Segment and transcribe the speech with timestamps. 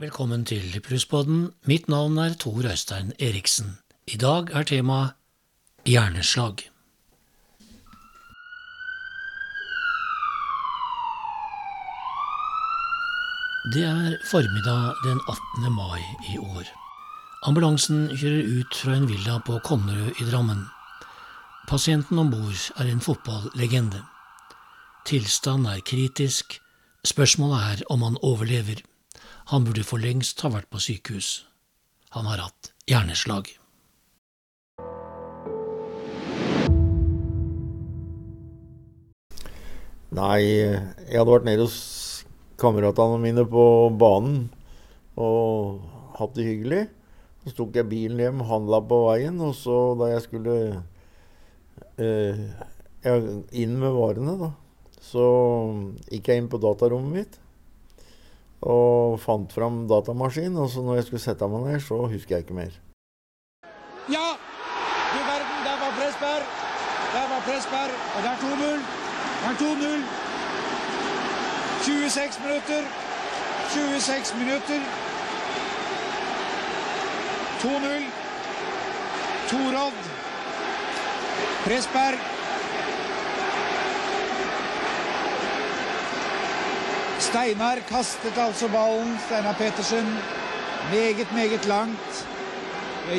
[0.00, 1.50] Velkommen til Plusspodden.
[1.68, 3.74] Mitt navn er Tor Øystein Eriksen.
[4.08, 5.12] I dag er temaet
[5.84, 6.56] hjerneslag.
[13.74, 15.68] Det er formiddag den 18.
[15.76, 16.00] mai
[16.32, 16.64] i år.
[17.44, 20.64] Ambulansen kjører ut fra en villa på Konnerud i Drammen.
[21.68, 24.00] Pasienten om bord er en fotballegende.
[25.04, 26.56] Tilstand er kritisk.
[27.04, 28.80] Spørsmålet er om han overlever.
[29.50, 31.28] Han burde for lengst ha vært på sykehus.
[32.14, 33.48] Han har hatt hjerneslag.
[40.14, 41.80] Nei, jeg hadde vært nede hos
[42.62, 43.66] kameratene mine på
[43.98, 44.38] banen
[45.18, 45.82] og
[46.20, 46.86] hatt det hyggelig.
[47.42, 50.56] Så tok jeg bilen hjem, handla på veien, og så da jeg skulle
[51.98, 52.48] eh,
[53.02, 54.54] inn med varene, da,
[55.02, 55.28] så
[56.06, 57.40] gikk jeg inn på datarommet mitt
[58.62, 60.58] og fant fram datamaskinen.
[60.58, 62.72] Og så når jeg skulle sette meg ned, så husker jeg ikke mer.
[64.10, 64.28] Ja!
[65.10, 66.44] Du verden, der var Pressberg.
[67.14, 67.94] Der var Pressberg.
[68.14, 68.82] Og det er 2-0.
[69.40, 70.02] Det er 2-0.
[71.84, 72.82] 26 minutter.
[73.70, 74.80] 26 minutter.
[77.62, 78.04] 2-0.
[79.50, 79.98] Torodd.
[81.64, 82.39] Pressberg.
[87.30, 90.08] Steinar kastet altså ballen, Steinar Pettersen,
[90.90, 92.22] meget, meget langt.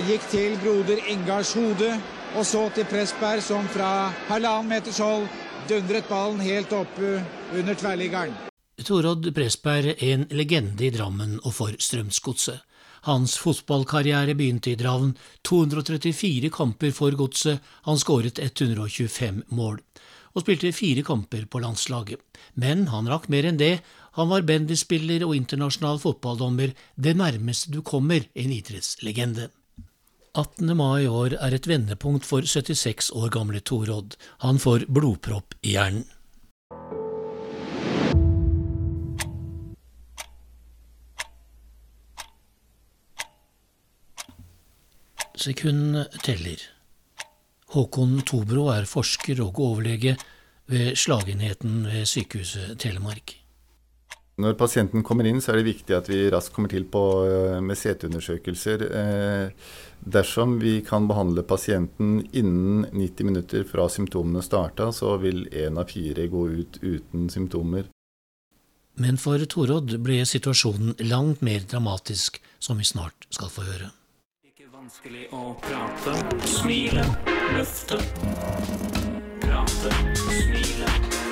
[0.07, 1.93] Gikk til broder Engards hode,
[2.35, 5.29] og så til Pressberg, som fra halvannen meters hold
[5.69, 8.35] dundret ballen helt opp under tverrliggeren.
[8.83, 12.59] Torodd Pressberg er en legende i Drammen og for Strømsgodset.
[13.07, 15.15] Hans fotballkarriere begynte i Dravn.
[15.47, 19.79] 234 kamper for godset, han skåret 125 mål,
[20.33, 22.19] og spilte fire kamper på landslaget.
[22.55, 23.79] Men han rakk mer enn det,
[24.19, 29.49] han var bandyspiller og internasjonal fotballdommer, det nærmeste du kommer en idrettslegende.
[30.35, 30.77] 18.
[30.77, 34.15] mai i år er et vendepunkt for 76 år gamle Torodd.
[34.39, 36.07] Han får blodpropp i hjernen.
[45.41, 46.61] Sekund teller.
[47.71, 50.17] Håkon Tobro er forsker og overlege
[50.71, 53.37] ved slagenheten ved Sykehuset Telemark.
[54.41, 57.01] Når pasienten kommer inn, så er det viktig at vi raskt kommer til på,
[57.63, 58.83] med CT-undersøkelser.
[59.01, 59.71] Eh,
[60.01, 65.91] dersom vi kan behandle pasienten innen 90 minutter fra symptomene starta, så vil én av
[65.91, 67.87] fire gå ut uten symptomer.
[68.99, 73.91] Men for Torodd ble situasjonen langt mer dramatisk, som vi snart skal få høre.
[74.81, 76.13] Vanskelig å prate,
[76.49, 77.03] smile,
[77.53, 77.99] løfte.
[79.43, 80.87] Prate, smile,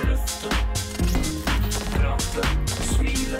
[0.05, 0.51] løfte.
[1.95, 2.43] Prate,
[2.91, 3.39] smile,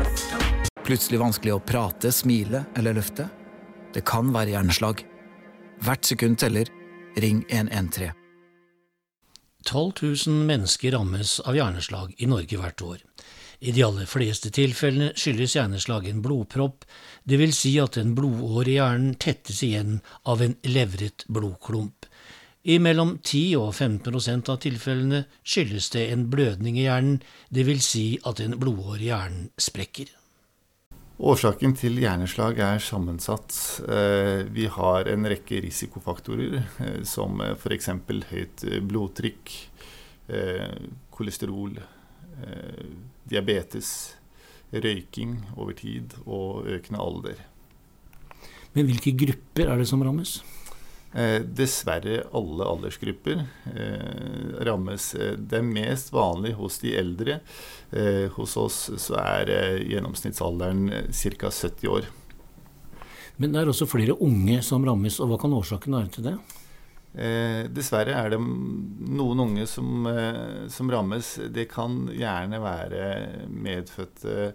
[0.00, 0.40] løfte.
[0.88, 3.28] Plutselig vanskelig å prate, smile eller løfte?
[3.94, 5.04] Det kan være hjerneslag.
[5.86, 6.74] Hvert sekund teller.
[7.22, 8.10] Ring 113.
[9.70, 13.06] 12 000 mennesker rammes av hjerneslag i Norge hvert år.
[13.64, 16.82] I de aller fleste tilfellene skyldes hjerneslag en blodpropp,
[17.24, 22.04] vil si at en blodåre i hjernen tettes igjen av en levret blodklump.
[22.68, 27.22] I mellom 10 og 15% av tilfellene skyldes det en blødning i hjernen,
[27.56, 30.12] vil si at en blodåre i hjernen sprekker.
[31.24, 33.56] Årsaken til hjerneslag er sammensatt.
[33.88, 37.88] Eh, Vi har en rekke risikofaktorer, eh, som f.eks.
[38.28, 39.56] høyt blodtrykk,
[40.28, 40.80] eh,
[41.14, 41.93] kolesterol, eh,
[43.28, 44.14] diabetes,
[44.74, 47.38] røyking over tid og økende alder.
[48.74, 50.40] Men hvilke grupper er det som rammes?
[51.14, 55.12] Eh, Dessverre alle aldersgrupper eh, rammes.
[55.14, 57.36] Eh, Det er mest vanlig hos de eldre.
[57.94, 61.50] Eh, Hos oss så er eh, gjennomsnittsalderen ca.
[61.54, 62.10] 70 år.
[63.38, 66.34] Men det er også flere unge som rammes, og hva kan årsaken være til det?
[67.14, 71.36] Eh, dessverre er det noen unge som, eh, som rammes.
[71.54, 74.54] Det kan gjerne være medfødte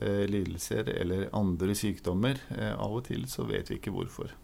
[0.00, 2.36] eh, lidelser eller andre sykdommer.
[2.52, 4.34] Eh, av og til så vet vi ikke hvorfor.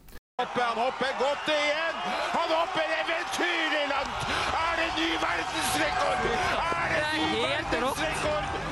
[0.40, 1.96] Han hopper godt igjen!
[2.32, 4.22] Han hopper eventyrlig langt!
[4.56, 6.22] Er det ny verdensrekord?
[6.64, 8.46] Er det ny verdensrekord?
[8.48, 8.70] Er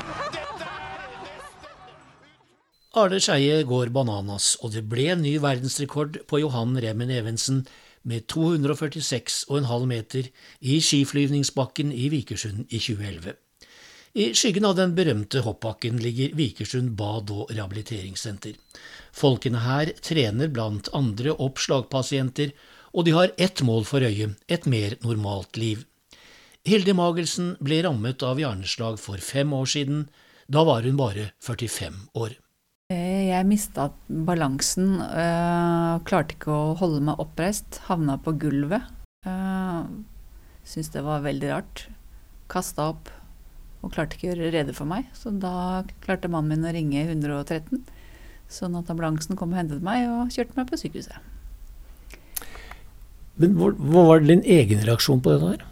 [2.99, 7.67] Arne Skeie går bananas, og det ble ny verdensrekord på Johan Remen Evensen
[8.09, 13.37] med 246,5 meter i skiflyvningsbakken i Vikersund i 2011.
[14.19, 18.57] I skyggen av den berømte hoppbakken ligger Vikersund bad- og rehabiliteringssenter.
[19.13, 22.55] Folkene her trener blant andre opp slagpasienter,
[22.97, 25.85] og de har ett mål for øye, et mer normalt liv.
[26.65, 30.09] Hilde Magelsen ble rammet av hjerneslag for fem år siden.
[30.49, 32.35] Da var hun bare 45 år.
[32.89, 37.83] Eh, Jeg mista balansen, øh, klarte ikke å holde meg oppreist.
[37.85, 38.81] Havna på gulvet.
[39.29, 39.85] Øh,
[40.65, 41.83] Syntes det var veldig rart.
[42.49, 43.11] Kasta opp
[43.83, 45.05] og klarte ikke å gjøre rede for meg.
[45.13, 47.85] Så da klarte mannen min å ringe 113,
[48.49, 51.21] sånn at ambulansen kom og hentet meg og kjørte meg på sykehuset.
[53.37, 53.71] Men hva
[54.09, 55.65] var din egen reaksjon på dette her?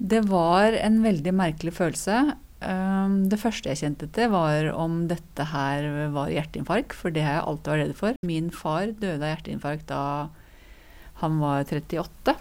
[0.00, 2.38] Det var en veldig merkelig følelse.
[2.58, 7.34] Um, Det første jeg kjente til, var om dette her var hjerteinfarkt, for det har
[7.38, 8.12] jeg alltid vært redd for.
[8.26, 10.02] Min far døde av hjerteinfarkt da
[11.22, 12.34] han var 38.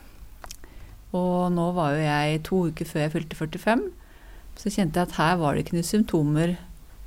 [1.17, 3.83] Og nå var jo jeg to uker før jeg fylte 45.
[4.57, 6.49] Så kjente jeg at her var det ikke noen symptomer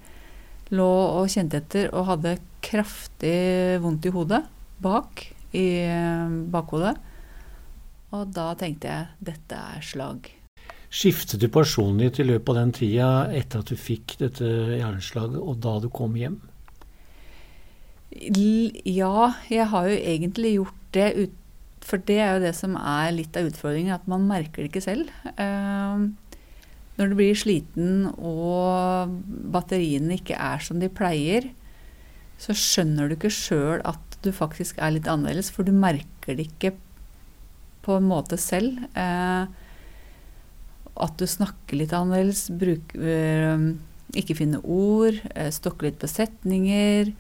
[0.74, 4.42] lå og kjente etter og hadde kraftig vondt i hodet
[4.82, 6.96] bak i eh, bakhodet.
[8.16, 10.30] Og da tenkte jeg dette er slag.
[10.90, 15.60] Skiftet du personlighet i løpet av den tida etter at du fikk dette hjerneslaget, og
[15.62, 16.40] da du kom hjem?
[18.10, 21.36] Ja, jeg har jo egentlig gjort det ut
[21.86, 24.82] For det er jo det som er litt av utfordringen, at man merker det ikke
[24.84, 25.08] selv.
[25.32, 26.02] Eh,
[26.98, 29.14] når du blir sliten og
[29.54, 31.48] batteriene ikke er som de pleier,
[32.40, 36.48] så skjønner du ikke sjøl at du faktisk er litt annerledes, for du merker det
[36.50, 36.74] ikke
[37.84, 38.78] på en måte selv.
[38.98, 39.46] Eh,
[41.00, 43.64] at du snakker litt annerledes, bruker, eh,
[44.20, 47.12] ikke finner ord, eh, stokker litt på setninger.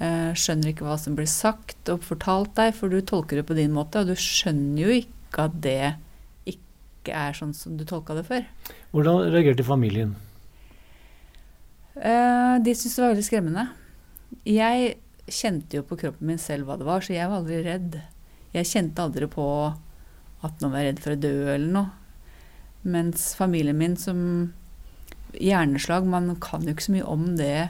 [0.00, 3.56] Eh, skjønner ikke hva som blir sagt og fortalt deg, for du tolker det på
[3.58, 5.96] din måte, og du skjønner jo ikke at det
[6.48, 8.46] ikke er sånn som du tolka det før.
[8.94, 10.16] Hvordan reagerte familien?
[11.96, 13.68] Eh, de syntes det var veldig skremmende.
[14.48, 14.96] Jeg
[15.34, 17.98] kjente jo på kroppen min selv hva det var, så jeg var aldri redd.
[18.54, 19.46] Jeg kjente aldri på
[20.46, 21.90] at nå var redd for å dø eller noe.
[22.80, 24.20] Mens familien min som
[25.36, 27.68] hjerneslag, man kan jo ikke så mye om det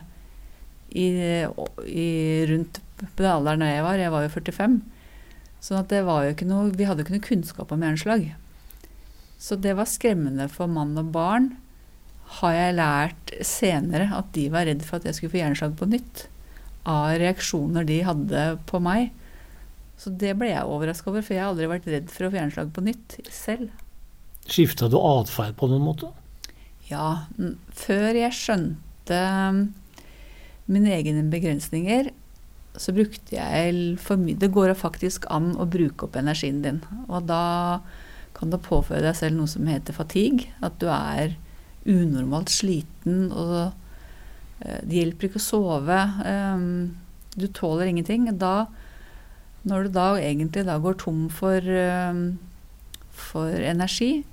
[0.90, 1.08] i,
[1.86, 2.08] i
[2.50, 4.00] rundt på den alderen jeg var.
[4.00, 4.78] Jeg var jo 45.
[5.60, 8.30] Så noe Vi hadde jo ikke noe kunnskap om hjerneslag.
[9.40, 11.54] Så det var skremmende for mann og barn.
[12.40, 15.88] Har jeg lært senere at de var redd for at jeg skulle få hjerneslag på
[15.90, 16.28] nytt.
[16.88, 19.10] Av reaksjoner de hadde på meg.
[20.00, 22.40] Så det ble jeg overraska over, for jeg har aldri vært redd for å få
[22.40, 23.68] hjerneslag på nytt selv.
[24.48, 26.08] Skifta du atferd på noen måte?
[26.88, 27.26] Ja,
[27.76, 29.18] før jeg skjønte
[29.52, 29.60] mm,
[30.72, 32.10] mine egne begrensninger,
[32.80, 36.80] så brukte jeg for mye Det går faktisk an å bruke opp energien din.
[37.10, 37.82] Og da
[38.36, 40.48] kan du påføre deg selv noe som heter fatigue.
[40.64, 41.36] At du er
[41.84, 43.74] unormalt sliten, og
[44.60, 46.00] det hjelper ikke å sove.
[46.26, 46.96] ehm,
[47.38, 48.26] Du tåler ingenting.
[48.38, 48.66] Da,
[49.64, 52.38] når du da egentlig da går tom for, ehm,
[53.10, 54.24] for energi,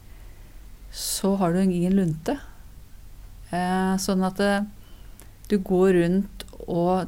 [0.92, 2.40] så har du ingen lunte.
[3.52, 4.66] Eh, sånn at eh,
[5.48, 7.08] du går rundt og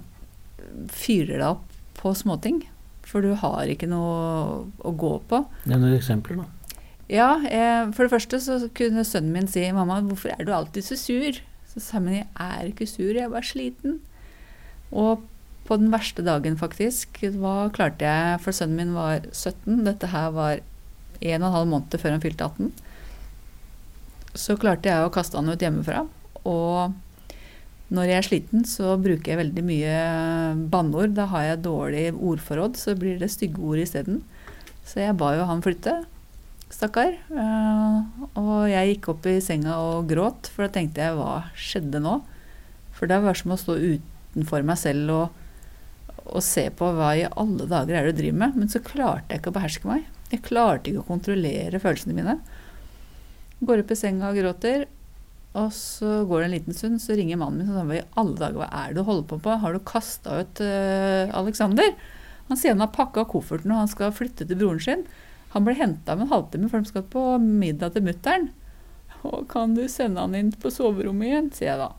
[0.94, 1.66] fyrer deg opp
[2.00, 2.62] på småting.
[3.04, 5.42] For du har ikke noe å gå på.
[5.66, 6.46] Nevn noen eksempler, da.
[7.10, 10.84] Ja, eh, for det første så kunne sønnen min si 'Mamma, hvorfor er du alltid
[10.86, 14.00] så sur?' Så sa jeg 'Jeg er ikke sur, jeg er bare sliten'.
[14.92, 15.22] Og
[15.68, 19.86] på den verste dagen, faktisk, hva klarte jeg For sønnen min var 17.
[19.86, 20.60] Dette her var
[21.22, 22.72] en og en halv måned før han fylte 18.
[24.34, 26.08] Så klarte jeg å kaste han ut hjemmefra.
[26.46, 26.94] Og
[27.90, 29.96] når jeg er sliten, så bruker jeg veldig mye
[30.72, 31.16] banneord.
[31.18, 34.24] Da har jeg dårlig ordforråd, så blir det stygge ord isteden.
[34.86, 36.00] Så jeg ba jo han flytte.
[36.70, 37.16] Stakkar.
[37.34, 42.02] Eh, og jeg gikk opp i senga og gråt, for da tenkte jeg hva skjedde
[42.04, 42.20] nå?
[42.96, 45.42] For det var som å stå utenfor meg selv og,
[46.30, 48.62] og se på hva i alle dager er det du driver med.
[48.62, 50.06] Men så klarte jeg ikke å beherske meg.
[50.30, 52.38] Jeg klarte ikke å kontrollere følelsene mine.
[53.66, 54.86] Går opp i senga og gråter.
[55.58, 58.38] Og så går det en liten stund, så ringer mannen min og sier i alle
[58.38, 59.56] dager, hva er det du holder på på?
[59.64, 61.90] Har du kasta ut uh, Alexander?
[62.52, 65.02] Han sier han har pakka kofferten og han skal flytte til broren sin.
[65.54, 68.50] Han ble henta om en halvtime før de skal på middag til mutter'n.
[69.28, 71.90] Og kan du sende han inn på soverommet igjen, sier jeg da.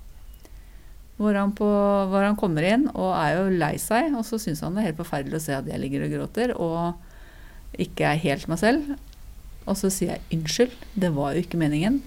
[1.20, 1.66] Hvor han, på,
[2.08, 4.90] hvor han kommer inn og er jo lei seg, og så syns han det er
[4.90, 8.94] helt forferdelig å se at jeg ligger og gråter og ikke er helt meg selv.
[9.68, 12.00] Og så sier jeg unnskyld, det var jo ikke meningen.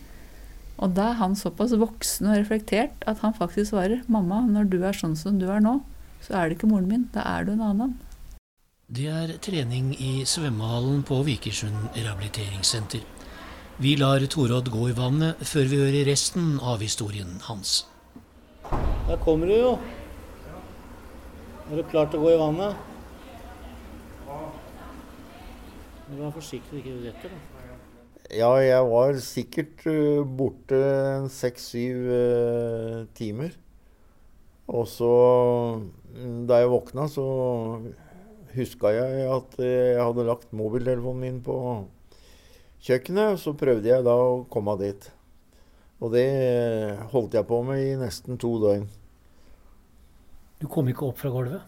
[0.82, 4.80] Og da er han såpass voksen og reflektert at han faktisk svarer mamma, når du
[4.82, 5.78] er sånn som du er nå,
[6.24, 7.94] så er det ikke moren min, da er du en annen.
[8.94, 13.02] Det er trening i svømmehallen på Vikersund rehabiliteringssenter.
[13.82, 17.88] Vi lar Torodd gå i vannet før vi hører resten av historien hans.
[19.08, 19.72] Der kommer du jo.
[21.72, 22.78] Er du klar til å gå i vannet?
[24.28, 27.36] Du må være forsiktig så ikke du detter.
[28.30, 30.86] Ja, jeg var sikkert uh, borte
[31.34, 33.58] seks-syv uh, timer.
[34.70, 35.14] Og så,
[36.14, 37.30] mm, da jeg våkna, så
[38.56, 41.58] huska jeg at jeg hadde lagt mobiltelefonen min på
[42.84, 43.40] kjøkkenet.
[43.42, 45.10] Så prøvde jeg da å komme dit.
[46.04, 46.28] Og det
[47.14, 48.90] holdt jeg på med i nesten to døgn.
[50.60, 51.64] Du kom ikke opp fra gulvet?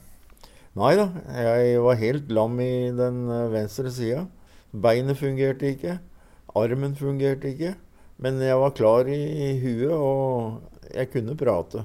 [0.75, 4.25] Nei da, jeg var helt lam i den eh, venstre sida.
[4.75, 5.97] Beinet fungerte ikke.
[6.55, 7.73] Armen fungerte ikke.
[8.19, 11.83] Men jeg var klar i huet, og jeg kunne prate.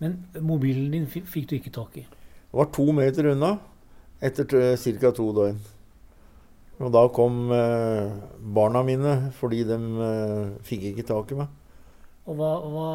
[0.00, 2.04] Men mobilen din fikk du ikke tak i?
[2.08, 3.56] Det var to meter unna
[4.20, 5.12] etter ca.
[5.14, 5.58] to døgn.
[6.78, 8.10] Og da kom eh,
[8.54, 11.48] barna mine fordi de eh, fikk ikke tak i meg.
[12.28, 12.88] Og hva, hva,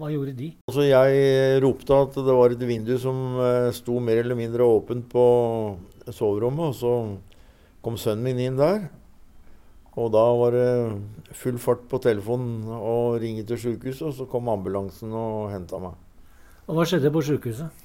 [0.00, 0.48] hva, gjorde de?
[0.70, 5.06] Altså jeg ropte at det var et vindu som eh, sto mer eller mindre åpent
[5.12, 5.24] på
[6.08, 6.72] soverommet.
[6.72, 6.94] Og så
[7.84, 8.88] kom sønnen min inn der.
[9.94, 14.08] Og da var det full fart på telefonen og ringe til sykehuset.
[14.08, 15.94] Og så kom ambulansen og henta meg.
[16.64, 17.84] Og hva skjedde på sykehuset?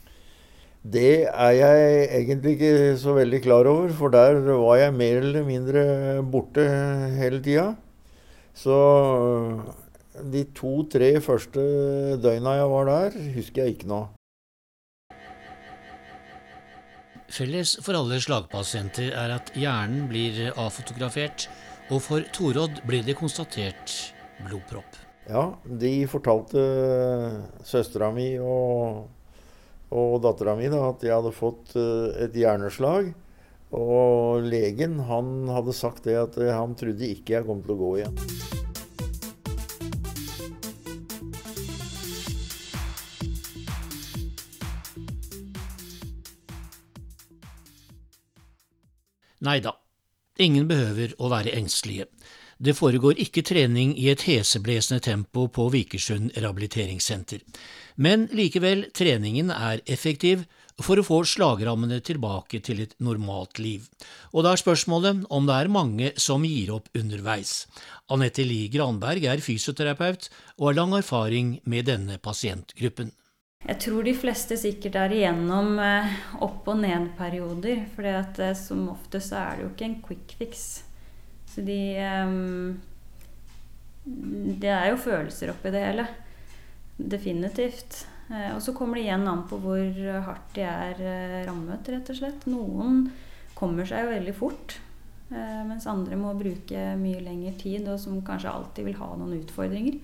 [0.80, 5.44] Det er jeg egentlig ikke så veldig klar over, for der var jeg mer eller
[5.44, 5.82] mindre
[6.24, 6.64] borte
[7.20, 7.74] hele tida.
[8.56, 8.78] Så
[10.32, 11.60] de to-tre første
[12.24, 14.08] døgna jeg var der, husker jeg ikke noe.
[17.30, 21.50] Felles for alle slagpasienter er at hjernen blir avfotografert,
[21.92, 24.14] og for Torodd ble det konstatert
[24.48, 24.96] blodpropp.
[25.30, 26.64] Ja, de fortalte
[27.68, 29.10] søstera mi og
[29.90, 33.12] og dattera mi at jeg hadde fått eh, et hjerneslag.
[33.76, 37.82] Og legen han hadde sagt det at eh, han trodde ikke jeg kom til å
[37.84, 38.18] gå igjen.
[49.40, 49.72] Nei da,
[50.40, 52.08] ingen behøver å være engstelige.
[52.60, 57.40] Det foregår ikke trening i et heseblesende tempo på Vikersund rehabiliteringssenter.
[57.96, 60.44] Men likevel, treningen er effektiv
[60.84, 63.88] for å få slagrammene tilbake til et normalt liv.
[64.34, 67.64] Og da er spørsmålet om det er mange som gir opp underveis.
[68.12, 70.28] Anette Lie Granberg er fysioterapeut
[70.58, 73.14] og har lang erfaring med denne pasientgruppen.
[73.68, 77.84] Jeg tror de fleste sikkert er igjennom eh, opp- og ned-perioder.
[77.94, 80.64] For eh, som oftest så er det jo ikke en quick fix.
[81.50, 81.80] Så de
[82.26, 82.80] um,
[84.06, 86.06] Det er jo følelser oppi det hele.
[86.98, 88.06] Definitivt.
[88.32, 90.00] Eh, og så kommer det igjen an på hvor
[90.30, 91.04] hardt de er
[91.50, 92.48] rammet, rett og slett.
[92.50, 93.04] Noen
[93.60, 94.80] kommer seg jo veldig fort.
[95.30, 100.00] Mens andre må bruke mye lengre tid, og som kanskje alltid vil ha noen utfordringer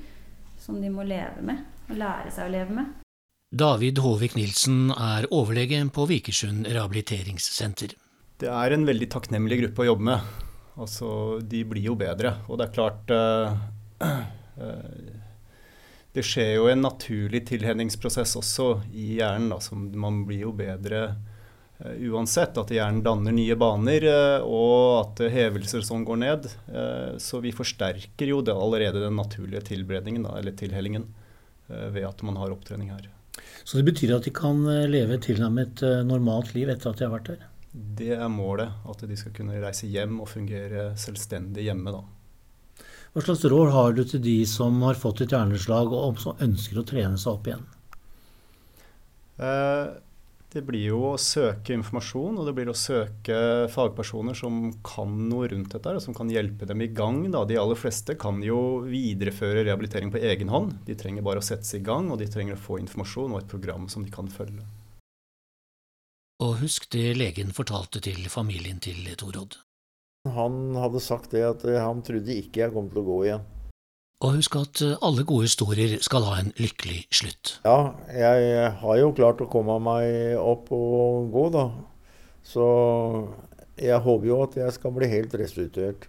[0.62, 2.94] som de må leve med, og lære seg å leve med.
[3.56, 7.94] David Håvik Nilsen er overlege på Vikersund rehabiliteringssenter.
[8.42, 10.42] Det er en veldig takknemlig gruppe å jobbe med.
[10.76, 12.34] Altså, de blir jo bedre.
[12.50, 13.56] Og det er klart uh,
[14.60, 15.16] uh,
[16.12, 19.54] Det skjer jo en naturlig tilhendingsprosess også i hjernen.
[19.54, 22.60] Da, man blir jo bedre uh, uansett.
[22.60, 24.12] At hjernen danner nye baner,
[24.44, 26.52] og at hevelser sånn går ned.
[27.24, 30.44] så vi forsterker jo det allerede den naturlige tilberedningen, da,
[31.96, 33.15] ved at man har opptrening her.
[33.66, 37.32] Så det betyr at de kan leve tilnærmet normalt liv etter at de har vært
[37.34, 37.48] der?
[37.76, 38.72] Det er målet.
[38.88, 41.92] At de skal kunne reise hjem og fungere selvstendig hjemme.
[41.92, 42.04] da.
[43.16, 46.82] Hva slags råd har du til de som har fått et hjerneslag og som ønsker
[46.82, 47.66] å trene seg opp igjen?
[49.40, 49.86] Eh,
[50.56, 53.38] det blir jo å søke informasjon, og det blir å søke
[53.74, 57.26] fagpersoner som kan noe rundt dette, og som kan hjelpe dem i gang.
[57.34, 57.44] Da.
[57.48, 60.78] De aller fleste kan jo videreføre rehabilitering på egen hånd.
[60.88, 63.42] De trenger bare å sette seg i gang, og de trenger å få informasjon og
[63.42, 64.64] et program som de kan følge.
[66.46, 69.60] Og husk det legen fortalte til familien til Torodd.
[70.36, 73.44] Han hadde sagt det at eh, han trodde ikke jeg kom til å gå igjen.
[74.24, 77.58] Og husk at eh, alle gode historier skal ha en lykkelig slutt.
[77.66, 81.68] Ja, jeg har jo klart å komme meg opp og gå, da.
[82.46, 82.66] Så
[83.82, 86.08] jeg håper jo at jeg skal bli helt restituert.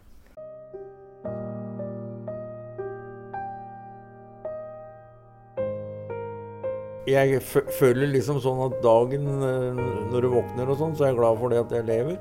[7.07, 7.39] jeg
[7.79, 11.39] føler liksom sånn at dagen eh, når du våkner og sånn, så er jeg glad
[11.39, 12.17] for det at jeg lever.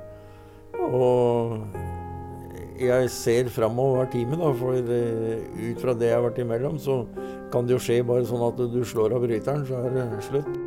[0.86, 1.85] Og
[2.80, 7.04] jeg ser framover hver time, da, for ut fra det jeg har vært imellom, så
[7.54, 10.65] kan det jo skje bare sånn at du slår av bryteren, så er det slutt.